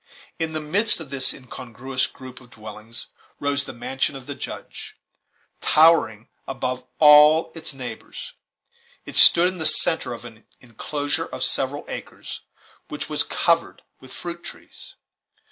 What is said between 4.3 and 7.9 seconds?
Judge, towering above all its